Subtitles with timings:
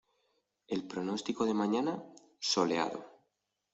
[0.73, 1.93] ¿El pronóstico de mañana?
[2.39, 3.01] Soleado.